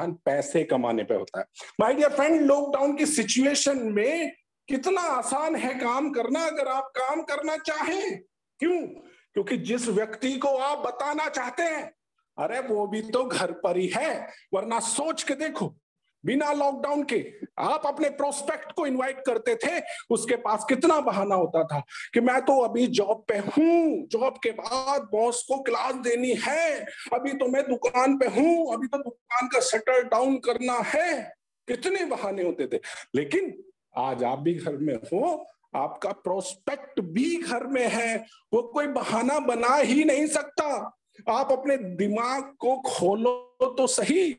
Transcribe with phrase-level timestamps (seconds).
[0.00, 1.44] ध्यान पैसे कमाने पे होता है।
[1.80, 4.32] माय डियर फ्रेंड लॉकडाउन की सिचुएशन में
[4.68, 8.18] कितना आसान है काम करना, अगर आप काम करना चाहें।
[8.58, 8.86] क्यों?
[9.34, 11.92] क्योंकि जिस व्यक्ति को आप बताना चाहते हैं,
[12.38, 15.76] अरे वो भी तो घर पर ही है, वरना सोच के देखो।
[16.24, 17.18] बिना लॉकडाउन के
[17.58, 19.80] आप अपने प्रोस्पेक्ट को इनवाइट करते थे,
[20.10, 21.80] उसके पास कितना बहाना होता था
[22.14, 26.86] कि मैं तो अभी जॉब पे हूँ जॉब के बाद बॉस को क्लास देनी है,
[27.12, 31.32] अभी तो मैं दुकान पे हूँ, अभी तो दुकान का शटर डाउन करना है।
[31.68, 32.80] कितने बहाने होते थे।
[33.14, 33.52] लेकिन
[33.96, 38.16] आज आप भी घर में हो, आपका प्रोस्पेक्ट भी घर में है,
[38.54, 40.96] वो कोई बहाना बना ही नहीं सकता।
[41.28, 44.30] आप अपने दिमाग को खोलो तो सही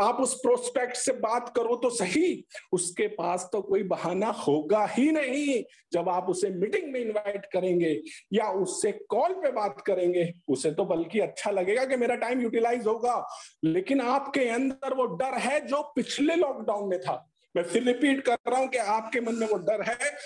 [0.00, 5.10] आप उस प्रोस्पेक्ट से बात करो तो सही। उसके पास तो कोई बहाना होगा ही
[5.12, 5.62] नहीं।
[5.92, 10.84] जब आप उसे मीटिंग में इनवाइट करेंगे या उससे कॉल पे बात करेंगे, उसे तो
[10.84, 13.26] बल्कि अच्छा लगेगा कि मेरा टाइम यूटिलाइज होगा।
[13.64, 18.36] लेकिन आपके अंदर वो डर है जो पिछले लॉकडाउन में था। मैं फिर रिपीट कर
[18.48, 20.16] रहा हूँ कि आपके मन में वो डर है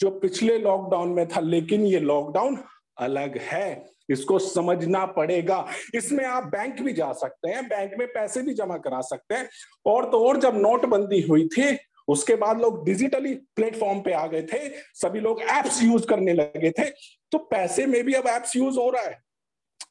[0.00, 2.58] जो पिछले लॉकडाउन में था। लेकिन ये लॉकडाउन
[2.98, 8.42] अलग है। इसको समझना पड़ेगा। इसमें आप बैंक भी जा सकते हैं, बैंक में पैसे
[8.42, 9.48] भी जमा करा सकते हैं।
[9.86, 11.78] और तो और जब नोटबंदी हुई थी,
[12.08, 16.70] उसके बाद लोग डिजिटली प्लेटफॉर्म पे आ गए थे, सभी लोग एप्स यूज़ करने लगे
[16.70, 16.90] थे।
[17.32, 19.22] तो पैसे में भी अब एप्स यूज़ हो रहा है।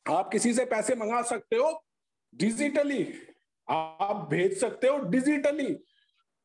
[0.09, 1.83] आप किसी से पैसे मंगा सकते हो
[2.33, 3.13] डिजिटली
[3.67, 5.73] आप भेज सकते हो डिजिटली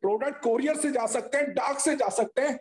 [0.03, 2.59] प्रोडक्ट कोरियर से जा सकते हैं डाक से जा सकते हैं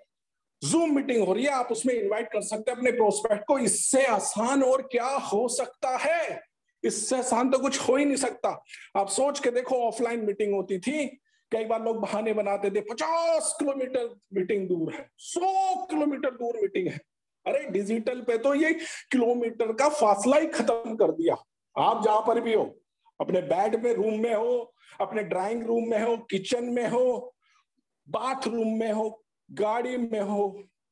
[0.62, 4.06] जूम मीटिंग हो रही है, आप उसमें इनवाइट कर सकते हैं अपने प्रोस्पेक्ट को। इससे
[4.06, 6.42] आसान और क्या हो सकता है?
[6.84, 8.50] इससे आसान तो कुछ हो ही नहीं सकता।
[8.98, 11.06] आप सोच के देखो ऑफलाइन मीटिंग होती थी,
[11.52, 16.88] कई बार लोग बहाने बनाते थे, पचास किलोमीटर मीटिंग दूर है, सौ किलोमीटर दूर मीटिंग
[16.88, 17.00] है।
[17.46, 18.74] अरे डिजिटल पे तो ये
[19.12, 21.36] किलोमीटर का फासला ही खत्म कर दिया।
[21.76, 22.64] आप जहाँ पर भी हो,
[23.20, 27.34] अपने बेड में रूम में हो, अपने ड्राइंग रूम में हो किचन में हो
[28.08, 29.10] बाथरूम में हो
[29.52, 30.50] गाड़ी में हो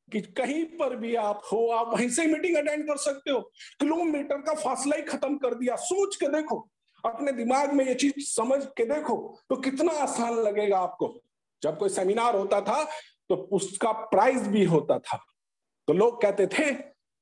[0.08, 3.40] कि कहीं पर भी आप हो, आप वहीं से मीटिंग अटेंड कर सकते हो।
[3.80, 6.68] किलोमीटर का फासला ही खत्म कर दिया। सोच के देखो,
[7.04, 9.16] अपने दिमाग में ये चीज़ समझ के देखो
[9.48, 11.14] तो कितना आसान लगेगा आपको।
[11.62, 12.82] जब कोई सेमिनार होता था
[13.28, 15.16] तो उसका प्राइस भी होता था।
[15.88, 16.72] तो लोग कहते थे,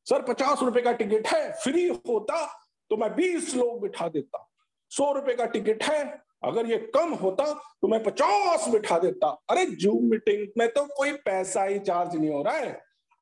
[0.06, 2.46] सर, पचास रुपए का टिकट है, फ्री होता
[2.90, 4.48] तो मैं बीस लोग बिठा देता।
[4.90, 9.64] सौ रुपए का टिकट है अगर ये कम होता तो मैं पचास बिठा देता। अरे
[9.66, 12.72] जूम मीटिंग में तो कोई पैसा ही चार्ज नहीं हो रहा है।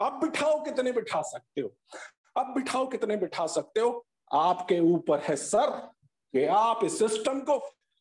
[0.00, 1.70] अब बिठाओ कितने बिठा सकते हो?
[2.36, 4.06] अब बिठाओ कितने बिठा सकते हो?
[4.34, 5.70] आपके ऊपर है सर
[6.34, 7.58] कि आप इस सिस्टम को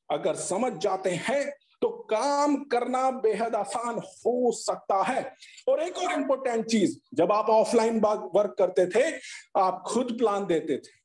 [0.09, 1.45] अगर समझ जाते हैं
[1.81, 5.23] तो काम करना बेहद आसान हो सकता है।
[5.69, 9.11] और एक और इंपॉर्टेंट चीज़, जब आप ऑफलाइन वर्क करते थे,
[9.57, 11.04] आप खुद प्लान देते थे।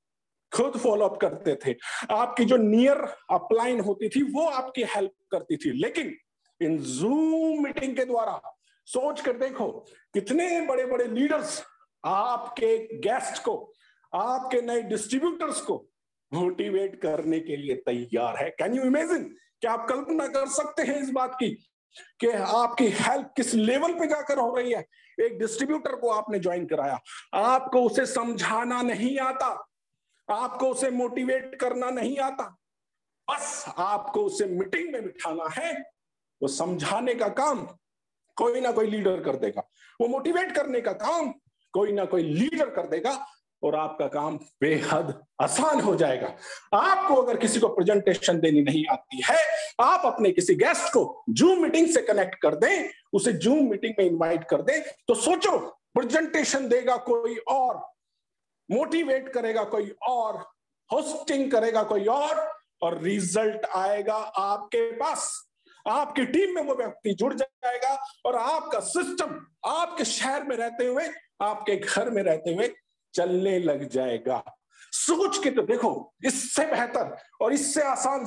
[0.57, 1.77] खुद फॉलो अप करते थे।
[2.11, 2.97] आपकी जो नियर
[3.31, 6.15] अपलाइन होती थी, वो आपकी हेल्प करती थी। लेकिन
[6.61, 8.57] इन जूम मीटिंग के द्वारा
[8.87, 9.71] सोच कर देखो,
[10.15, 11.63] कितने बड़े बड़े लीडर्स
[12.05, 13.73] आपके गेस्ट को,
[14.15, 15.87] आपके नए डिस्ट्रीब्यूटर्स को
[16.33, 21.03] मोटिवेट करने के लिए तैयार है। कैन यू इमेजिन क्या आप कल्पना कर सकते हैं
[21.03, 21.49] इस बात की,
[22.21, 24.87] कि आपकी हेल्प किस लेवल पे जाकर हो रही है?
[25.21, 27.01] एक डिस्ट्रीब्यूटर को आपने ज्वाइन कराया।
[27.35, 29.70] आपको उसे समझाना नहीं आता।
[30.33, 32.45] आपको उसे मोटिवेट करना नहीं आता।
[33.29, 35.73] बस आपको उसे मीटिंग में बिठाना है।
[36.41, 37.67] वो समझाने का काम
[38.37, 39.63] कोई ना कोई लीडर कर देगा।
[40.01, 41.33] वो मोटिवेट करने का काम
[41.75, 43.27] कोई ना कोई लीडर कर देगा
[43.63, 46.29] और आपका काम बेहद आसान हो जाएगा।
[46.75, 49.39] आपको अगर किसी को प्रेजेंटेशन देनी नहीं आती है,
[49.81, 54.05] आप अपने किसी गेस्ट को जूम मीटिंग से कनेक्ट कर दें, उसे जूम मीटिंग में
[54.07, 55.59] इनवाइट कर दें तो सोचो
[55.95, 57.83] प्रेजेंटेशन देगा कोई और।
[58.71, 60.37] मोटिवेट करेगा कोई और
[60.91, 62.49] होस्टिंग करेगा कोई और
[62.83, 65.31] और रिज़ल्ट आएगा आपके पास।
[65.87, 67.93] आपकी टीम में वो व्यक्ति जुड़ जाएगा
[68.27, 69.35] और आपका सिस्टम
[69.69, 71.09] आपके शहर में रहते हुए,
[71.43, 72.69] आपके घर में रहते हुए
[73.15, 74.43] चलने लग जाएगा।
[74.93, 78.25] सोच के तो देखो, इससे बेहतर और इससे आसान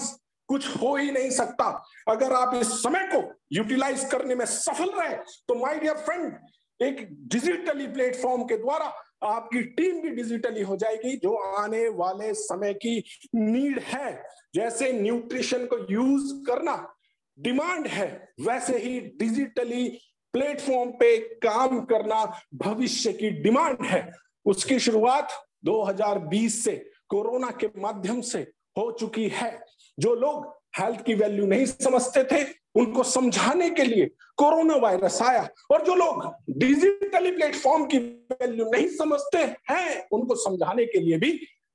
[0.49, 1.65] कुछ हो ही नहीं सकता।
[2.09, 3.21] अगर आप इस समय को
[3.53, 5.15] यूटिलाइज करने में सफल रहे
[5.47, 6.35] तो माय डियर फ्रेंड
[6.79, 8.93] एक डिजिटली प्लेटफॉर्म के द्वारा
[9.23, 13.03] आपकी टीम भी डिजिटली हो जाएगी, जो आने वाले समय की
[13.35, 14.23] नीड है।
[14.55, 16.95] जैसे न्यूट्रिशन को यूज़ करना,
[17.39, 19.99] डिमांड है, वैसे ही डिजिटली
[20.33, 24.11] प्लेटफॉर्म पे काम करना भविष्य की डिमांड है।
[24.45, 25.29] उसकी शुरुआत
[25.65, 28.39] 2020 से कोरोना के माध्यम से
[28.77, 29.65] हो चुकी है।
[29.99, 32.43] जो लोग हेल्थ की वैल्यू नहीं समझते थे
[32.75, 34.05] उनको समझाने के लिए
[34.37, 36.25] कोरोना वायरस आया। और जो लोग
[36.57, 39.37] डिजिटली प्लेटफॉर्म की वैल्यू नहीं समझते
[39.71, 41.31] हैं, उनको समझाने के लिए भी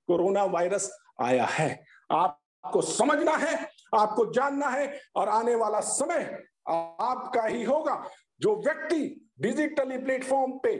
[0.09, 0.91] कोरोना वायरस
[1.23, 8.03] आया है। आपको समझना है, आपको जानना है और आने वाला समय आपका ही होगा।
[8.41, 10.75] जो व्यक्ति डिजिटली प्लेटफॉर्म पे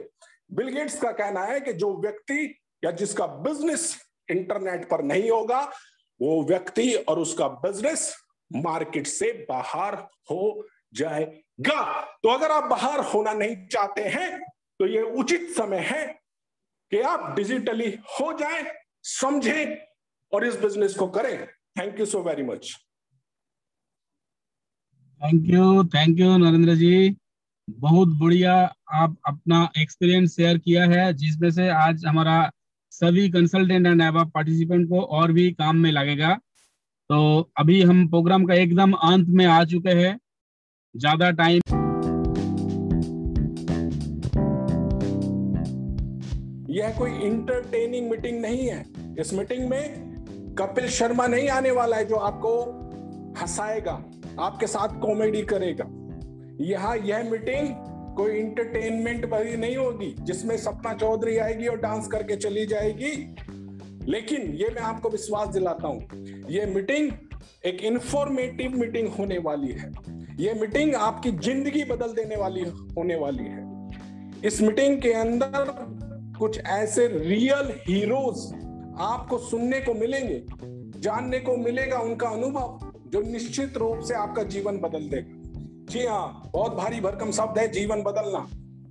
[0.51, 3.95] बिलगेट्स का कहना है कि जो व्यक्ति या जिसका बिज़नेस
[4.31, 5.71] इंटरनेट पर नहीं होगा
[6.19, 8.13] वो व्यक्ति और उसका बिज़नेस
[8.51, 9.95] मार्केट से बाहर
[10.31, 11.81] हो जाएगा।
[12.23, 14.39] तो अगर आप बाहर होना नहीं चाहते हैं
[14.79, 16.05] तो ये उचित समय है
[16.91, 18.65] कि आप डिजिटली हो जाएँ,
[19.03, 19.77] समझें
[20.31, 21.45] और इस बिज़नेस को करें।
[21.79, 22.75] Thank you so very much
[25.21, 27.15] thank you thank you Narendra ji
[27.67, 28.53] बहुत बढ़िया
[28.93, 32.51] आप अपना एक्सपीरियंस शेयर किया है, जिसमें से आज हमारा
[33.01, 36.33] सभी कंसल्टेंट एंड एब पार्टिसिपेंट को और भी काम में लगेगा।
[37.09, 40.19] तो अभी हम प्रोग्राम का एकदम अंत में आ चुके हैं।
[40.95, 41.61] ज़्यादा टाइम
[46.69, 48.85] यह कोई इंटरटेनिंग मीटिंग नहीं है।
[49.19, 52.51] इस मीटिंग में कपिल शर्मा नहीं आने वाला है, जो आपको
[53.41, 53.93] हंसाएगा,
[54.39, 55.85] आपके साथ कॉमेडी करेगा।
[56.63, 57.67] यहाँ, यह मीटिंग
[58.19, 63.11] कोई इंटरटेनमेंट भरी नहीं होगी, जिसमें सपना चौधरी आएगी और डांस करके चली जाएगी।
[64.07, 67.11] लेकिन ये मैं आपको विश्वास दिलाता हूँ, ये मीटिंग
[67.65, 69.91] एक इंफॉर्मेटिव मीटिंग होने वाली है।
[70.39, 72.61] ये मीटिंग आपकी ज़िंदगी बदल देने वाली,
[72.97, 73.67] होने वाली है।
[74.45, 75.73] इस मीटिंग के अंदर
[76.39, 78.45] कुछ ऐसे रियल हीरोज
[79.01, 80.41] आपको सुनने को मिलेंगे,
[80.99, 85.38] जानने को मिलेगा उनका अनुभव, जो निश्चित रूप से आपका जीवन बदल देगा।
[85.89, 88.39] जी हाँ बहुत भारी भरकम शब्द है, जीवन बदलना।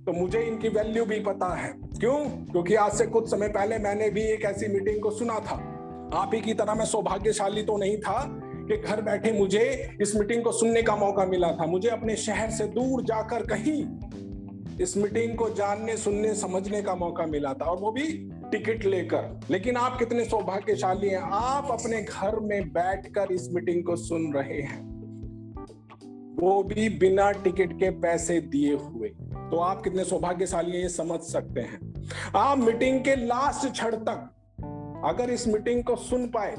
[0.05, 2.25] तो मुझे इनकी वैल्यू भी पता है। क्यों?
[2.29, 5.55] क्योंकि आज से कुछ समय पहले मैंने भी एक ऐसी मीटिंग को सुना था।
[6.13, 10.43] आप ही की तरह मैं सौभाग्यशाली तो नहीं था कि घर बैठे मुझे इस मीटिंग
[10.43, 13.85] को सुनने का मौका मिला था। मुझे अपने शहर से दूर जाकर कहीं
[14.81, 19.39] इस मीटिंग को जानने, सुनने, समझने का मौका मिला था और वो भी टिकट लेकर।
[19.49, 24.61] लेकिन आप कितने सौभाग्यशाली हैं। आप अपने घर में बैठकर इस मीटिंग को सुन रहे
[24.61, 24.88] हैं।
[26.39, 29.09] वो भी बिना टिकट के पैसे दिए हुए।
[29.51, 31.79] तो आप कितने सौभाग्यशाली हैं, ये समझ सकते हैं।
[32.35, 34.29] आप मीटिंग के लास्ट क्षण तक
[35.05, 36.55] अगर इस मीटिंग को सुन पाए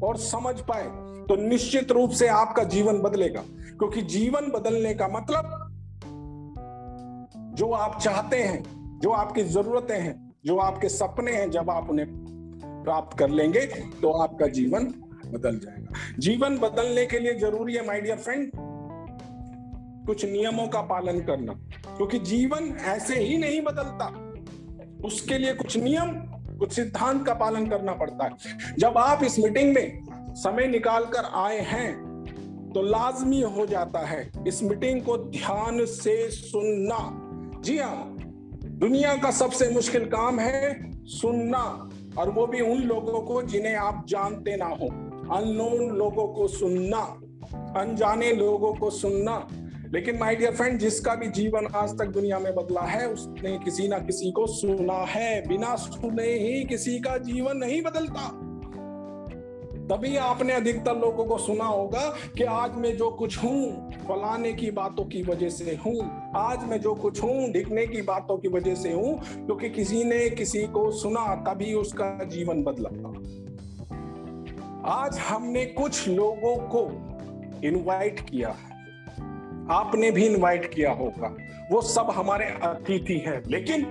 [0.00, 0.84] और समझ पाए
[1.28, 5.60] तो निश्चित रूप से आपका जीवन बदलेगा। क्योंकि जीवन बदलने का मतलब
[7.54, 12.08] जो आप चाहते हैं, जो आपकी जरूरतें हैं, जो आपके सपने हैं, जब आप उन्हें
[12.84, 13.66] प्राप्त कर लेंगे
[14.02, 14.86] तो आपका जीवन
[15.26, 18.50] बदल जाएगा। जीवन बदलने के लिए ज़रूरी है माय डियर फ्रेंड
[20.06, 21.52] कुछ नियमों का पालन करना।
[21.96, 24.06] क्योंकि जीवन ऐसे ही नहीं बदलता।
[25.04, 26.10] उसके लिए कुछ नियम,
[26.58, 28.30] कुछ सिद्धांत का पालन करना पड़ता है।
[28.78, 31.92] जब आप इस मीटिंग में समय निकाल कर आए हैं
[32.74, 36.98] तो लाजमी हो जाता है इस मीटिंग को ध्यान से सुनना।
[37.60, 38.16] जी हाँ
[38.64, 44.04] दुनिया का सबसे मुश्किल काम है सुनना, और वो भी उन लोगों को जिन्हें आप
[44.08, 44.88] जानते ना हो।
[45.36, 47.02] अननोन लोगों को सुनना,
[47.80, 49.36] अनजाने लोगों को सुनना।
[49.94, 53.88] लेकिन माय डियर फ्रेंड जिसका भी जीवन आज तक दुनिया में बदला है, उसने किसी
[53.88, 58.28] ना किसी को सुना है। बिना सुने ही किसी का जीवन नहीं बदलता।
[59.90, 64.70] तभी आपने अधिकतर लोगों को सुना होगा कि आज मैं जो कुछ हूँ, फलाने की
[64.70, 68.74] बातों की वजह से हूँ। आज मैं जो कुछ हूँ ढिकने की बातों की वजह
[68.74, 72.88] से हूँ, क्योंकि किसी ने किसी को सुना, तभी उसका जीवन बदला।
[74.92, 76.86] आज हमने कुछ लोगों को
[77.66, 78.73] इनवाइट किया है।
[79.70, 81.36] आपने भी इनवाइट किया होगा।
[81.72, 83.84] वो सब हमारे अतिथि हैं, लेकिन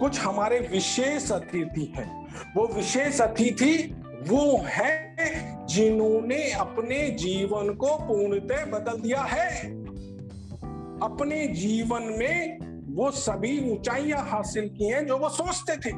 [0.00, 5.16] कुछ हमारे विशेष अतिथि हैं। वो विशेष अतिथि वो है
[5.66, 9.70] जिन्होंने अपने जीवन को पूर्णतः बदल दिया है।
[11.02, 12.58] अपने जीवन में
[12.96, 15.94] वो सभी ऊंचाइयाँ हासिल की हैं जो वो सोचते थे।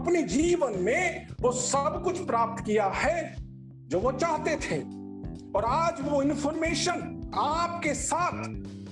[0.00, 3.36] अपने जीवन में वो सब कुछ प्राप्त किया है
[3.88, 5.02] जो वो चाहते थे।
[5.56, 8.44] और आज वो इंफॉर्मेशन आपके साथ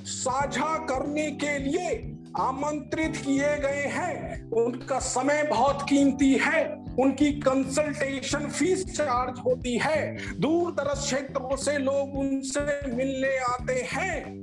[0.04, 6.64] साझा करने के लिए आमंत्रित किए गए हैं। उनका समय बहुत कीमती है।
[7.00, 14.40] उनकी कंसल्टेशन फ़ीस चार्ज होती है। दूर दराज क्षेत्रों से लोग उनसे मिलने आते हैं।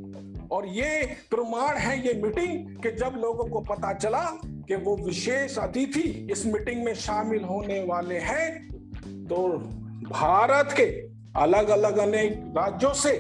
[0.52, 5.58] और ये प्रमाण है, ये मीटिंग कि जब लोगों को पता चला कि वो विशेष
[5.58, 8.68] अतिथि इस मीटिंग में शामिल होने वाले हैं
[9.28, 9.48] तो
[10.10, 10.84] भारत के
[11.36, 13.12] अलग अलग अनेक राज्यों से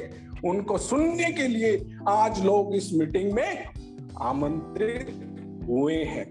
[0.45, 3.65] उनको सुनने के लिए आज लोग इस मीटिंग में
[4.21, 5.09] आमंत्रित
[5.67, 6.25] हुए हैं,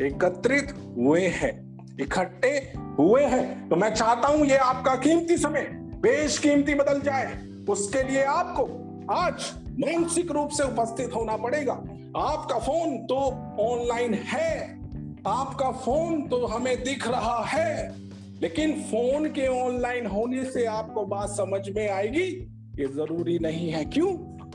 [0.00, 1.52] एकत्रित हुए हैं,
[2.00, 2.56] इकट्ठे
[2.98, 5.68] हुए हैं। तो मैं चाहता हूँ ये आपका कीमती समय,
[6.02, 7.32] बेश कीमती बदल जाए।
[7.68, 8.64] उसके लिए आपको
[9.12, 11.72] आज मानसिक रूप से उपस्थित होना पड़ेगा।
[12.16, 13.16] आपका फ़ोन तो
[13.62, 14.80] ऑनलाइन है,
[15.26, 17.94] आपका फ़ोन तो हमें दिख रहा है,
[18.42, 23.84] लेकिन फ़ोन के ऑनलाइन होने से आपको बात समझ में आएगी। ये ज़रूरी नहीं है।
[23.84, 24.12] क्यों?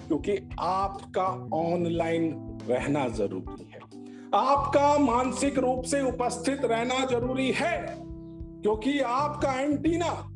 [0.08, 3.80] क्योंकि आपका ऑनलाइन रहना ज़रूरी है।
[4.36, 7.98] आपका मानसिक रूप से उपस्थित रहना ज़रूरी है,
[8.62, 10.34] क्योंकि आपका एंटीना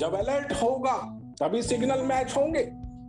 [0.00, 2.62] जब अलर्ट होगा, तभी सिग्नल मैच होंगे,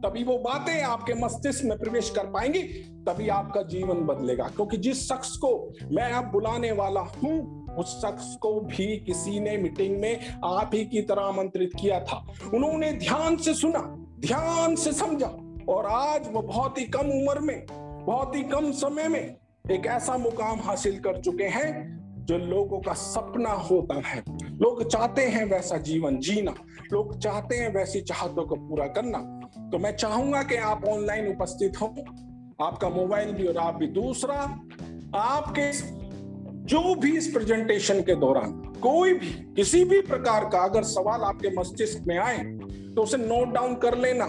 [0.05, 2.63] तभी वो बातें आपके मस्तिष्क में प्रवेश कर पाएँगी,
[3.07, 8.35] तभी आपका जीवन बदलेगा। क्योंकि जिस शख्स को मैं अब बुलाने वाला हूँ, उस शख्स
[8.41, 13.37] को भी किसी ने मीटिंग में आप ही की तरह आमंत्रित किया था। उन्होंने ध्यान
[13.37, 15.27] से सुना ध्यान से समझा।
[15.69, 17.65] और आज वो बहुत ही कम उम्र में,
[18.05, 19.35] बहुत ही कम समय में
[19.71, 25.21] एक ऐसा मुकाम हासिल कर चुके हैं जो लोगों का सपना होता है। लोग चाहते
[25.21, 26.53] हैं वैसा जीवन जीना,
[26.93, 29.19] लोग चाहते हैं वैसी चाहतों को पूरा करना।
[29.71, 31.87] तो मैं चाहूँगा कि आप ऑनलाइन उपस्थित हो,
[32.61, 34.35] आपका मोबाइल भी और आप भी दूसरा,
[35.15, 35.71] आपके
[36.65, 38.51] जो भी इस प्रेजेंटेशन के दौरान
[38.81, 42.37] कोई भी, किसी भी प्रकार का अगर सवाल आपके मस्तिष्क में आए
[42.95, 44.25] तो उसे नोट डाउन कर लेना।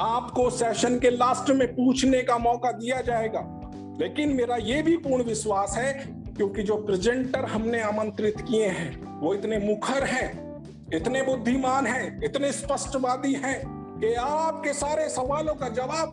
[0.00, 3.60] आपको सेशन के लास्ट में पूछने का मौका दिया जाएगा।
[4.00, 5.92] लेकिन मेरा यह भी पूर्ण विश्वास है,
[6.36, 10.62] क्योंकि जो प्रेजेंटर हमने आमंत्रित किए हैं, वो इतने मुखर हैं,
[10.94, 16.08] इतने बुद्धिमान हैं, इतने स्पष्टवादी हैं, कि आपके सारे सवालों का जवाब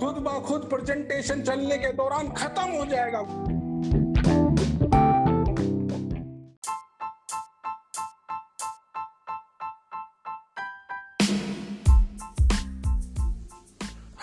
[0.00, 3.18] खुद ब खुद प्रेजेंटेशन चलने के दौरान खत्म हो जाएगा।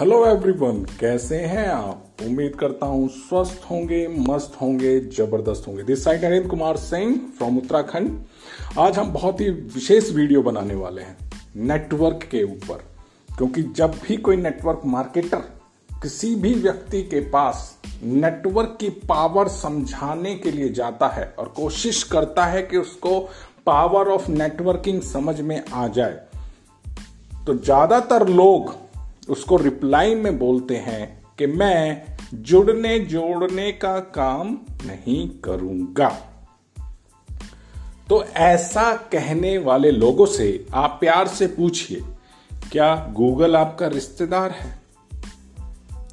[0.01, 2.05] हेलो एवरीवन कैसे हैं आप?
[2.23, 7.57] उम्मीद करता हूँ स्वस्थ होंगे, मस्त होंगे, ज़बरदस्त होंगे। This side Narendra Kumar Singh from
[7.57, 8.17] Uttarakhand
[8.79, 12.83] आज हम बहुत ही विशेष वीडियो बनाने वाले हैं नेटवर्क के ऊपर।
[13.37, 15.43] क्योंकि जब भी कोई नेटवर्क मार्केटर
[16.03, 22.03] किसी भी व्यक्ति के पास नेटवर्क की पावर समझाने के लिए जाता है और कोशिश
[22.03, 23.19] करता है कि उसको
[23.65, 26.19] पावर ऑफ़ नेटवर्किंग समझ में आ जाए
[27.45, 28.81] तो ज़्यादातर लोग
[29.31, 36.09] उसको रिप्लाई में बोलते हैं कि मैं जुड़ने जोड़ने का काम नहीं करूँगा।
[38.09, 42.01] तो ऐसा कहने वाले लोगों से आप प्यार से पूछिए,
[42.71, 44.81] क्या गूगल आपका रिश्तेदार है?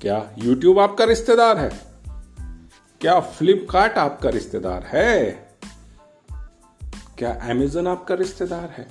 [0.01, 1.71] क्या यूट्यूब आपका रिश्तेदार है?
[3.01, 5.49] क्या फ्लिपकार्ट आपका रिश्तेदार है?
[7.19, 8.89] क्या अमेजन आपका रिश्तेदार है?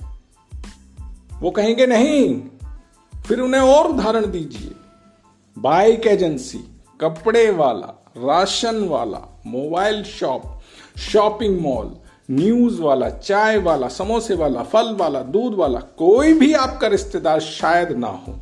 [1.40, 2.42] वो कहेंगे नहीं।
[3.28, 4.70] फिर उन्हें और उदाहरण दीजिए।
[5.58, 6.58] बाइक एजेंसी,
[7.00, 10.42] कपड़े वाला, राशन वाला, mobile shop,
[10.98, 11.96] shopping mall,
[12.30, 17.92] news वाला, चाय वाला, समोसे वाला, फल वाला, दूध वाला, कोई भी आपका रिश्तेदार शायद
[17.92, 18.38] ना हो।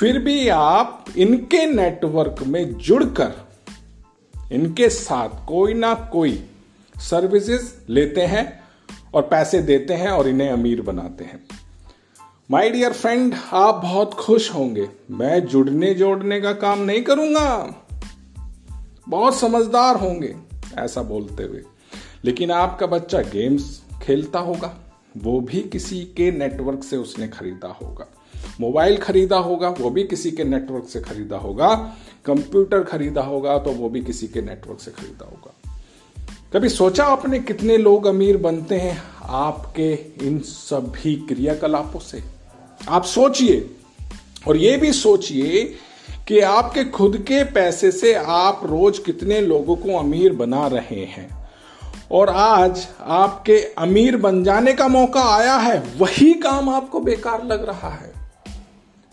[0.00, 3.32] फिर भी आप इनके नेटवर्क में जुड़कर,
[4.52, 6.44] इनके साथ कोई ना कोई
[6.96, 8.62] सर्विसेज़ लेते हैं
[9.14, 11.44] और पैसे देते हैं और इन्हें अमीर बनाते हैं।
[12.50, 17.74] माय डियर फ्रेंड आप बहुत खुश होंगे। मैं जुड़ने जोड़ने का काम नहीं करूँगा।
[19.08, 20.36] बहुत समझदार होंगे,
[20.78, 21.62] ऐसा बोलते हुए।
[22.24, 24.76] लेकिन आपका बच्चा गेम्स खेलता होगा।
[25.16, 28.06] वो भी किसी के नेटवर्क से उसने खरीदा होगा।
[28.60, 33.70] मोबाइल खरीदा होगा, वो भी किसी के नेटवर्क से खरीदा होगा। कंप्यूटर खरीदा होगा तो
[33.70, 35.78] वो भी किसी के नेटवर्क से खरीदा होगा।
[36.52, 39.02] कभी सोचा आपने कितने लोग अमीर बनते हैं?
[39.22, 42.33] आपके इन सभी क्रियाकलापों से।
[42.88, 43.70] आप सोचिए
[44.48, 45.64] और ये भी सोचिए
[46.28, 51.48] कि आपके खुद के पैसे से आप रोज कितने लोगों को अमीर बना रहे हैं।
[52.10, 57.64] और आज आपके अमीर बन जाने का मौका आया है, वही काम आपको बेकार लग
[57.64, 58.12] रहा है।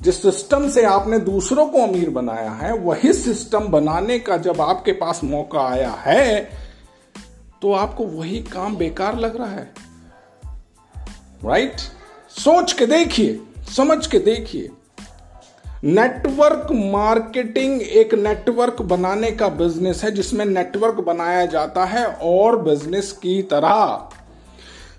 [0.01, 4.91] जिस सिस्टम से आपने दूसरों को अमीर बनाया है, वही सिस्टम बनाने का जब आपके
[4.91, 6.49] पास मौका आया है
[7.61, 9.73] तो आपको वही काम बेकार लग रहा है।
[11.45, 12.39] Right right?
[12.39, 13.39] सोच के देखिए।
[13.77, 14.69] समझ के देखिए
[15.83, 23.11] नेटवर्क मार्केटिंग एक नेटवर्क बनाने का बिज़नेस है, जिसमें नेटवर्क बनाया जाता है और बिज़नेस
[23.11, 24.09] की तरह।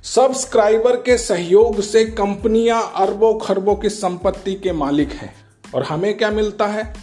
[0.02, 5.34] सब्सक्राइबर के सहयोग से कंपनियाँ अरबों खरबों की संपत्ति के मालिक हैं।
[5.74, 6.94] और हमें क्या मिलता है?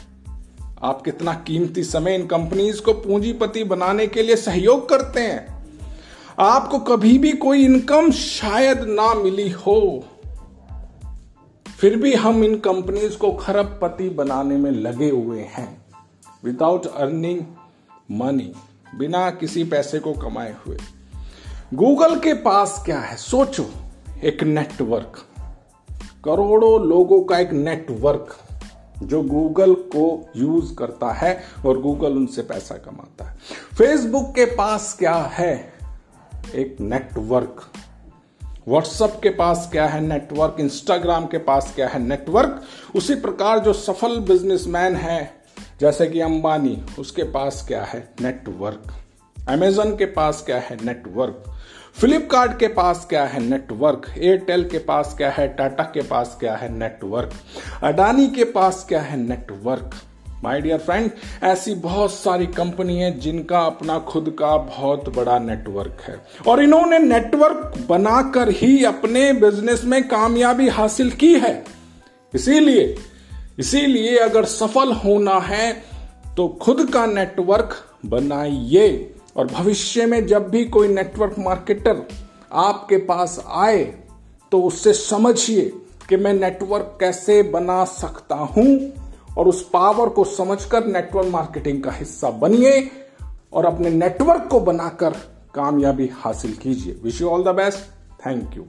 [0.83, 5.65] आप कितना कीमती समय इन कंपनीज़ को पूंजीपति बनाने के लिए सहयोग करते हैं।
[6.39, 10.03] आपको कभी भी कोई इनकम शायद ना मिली हो।
[11.79, 15.85] फिर भी हम इन कंपनीज़ को खरबपति बनाने में लगे हुए हैं।
[16.43, 17.41] विदाउट अर्निंग
[18.11, 18.53] मनी
[18.97, 20.77] बिना किसी पैसे को कमाए हुए।
[21.73, 23.15] गूगल के पास क्या है?
[23.15, 23.69] सोचो,
[24.23, 25.25] एक नेटवर्क
[26.25, 28.37] करोड़ों लोगों का एक नेटवर्क
[29.03, 33.37] जो गूगल को यूज़ करता है और गूगल उनसे पैसा कमाता है।
[33.77, 35.73] फेसबुक के पास क्या है?
[36.55, 37.71] एक नेटवर्क
[38.67, 42.61] व्हाट्सएप के पास क्या है नेटवर्क इंस्टाग्राम के पास क्या है नेटवर्क
[42.95, 45.41] उसी प्रकार जो सफल बिजनेसमैन है,
[45.79, 48.93] जैसे कि अंबानी, उसके पास क्या है नेटवर्क
[49.49, 51.43] अमेजन के पास क्या है नेटवर्क
[51.93, 56.55] फ्लिपकार्ट के पास क्या है नेटवर्क एयरटेल के पास क्या है टाटा के पास क्या
[56.55, 57.31] है नेटवर्क
[57.83, 59.91] अडानी के पास क्या है नेटवर्क
[60.43, 61.09] माय डियर फ्रेंड
[61.43, 66.15] ऐसी बहुत सारी कंपनी है जिनका अपना खुद का बहुत बड़ा नेटवर्क है।
[66.47, 71.63] और इन्होंने नेटवर्क बनाकर ही अपने बिज़नेस में कामयाबी हासिल की है।
[72.33, 72.95] इसीलिए
[73.59, 75.71] इसीलिए अगर सफल होना है
[76.37, 82.07] तो खुद का नेटवर्क बनाइए। और भविष्य में जब भी कोई नेटवर्क मार्केटर
[82.53, 83.83] आपके पास आए
[84.51, 85.61] तो उससे समझिए
[86.09, 88.65] कि मैं नेटवर्क कैसे बना सकता हूँ।
[89.39, 92.91] और उस पावर को समझकर नेटवर्क मार्केटिंग का हिस्सा बनिए
[93.53, 95.13] और अपने नेटवर्क को बनाकर
[95.53, 97.79] कामयाबी हासिल कीजिए। Wish you all the best
[98.25, 98.63] thank you